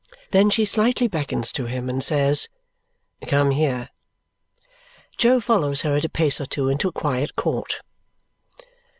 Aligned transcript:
Then 0.31 0.49
she 0.49 0.65
slightly 0.65 1.07
beckons 1.07 1.51
to 1.51 1.67
him 1.67 1.87
and 1.87 2.03
says, 2.03 2.49
"Come 3.27 3.51
here!" 3.51 3.89
Jo 5.17 5.39
follows 5.39 5.81
her 5.81 5.95
a 5.95 6.01
pace 6.09 6.41
or 6.41 6.47
two 6.47 6.69
into 6.69 6.87
a 6.87 6.91
quiet 6.91 7.35
court. 7.35 7.81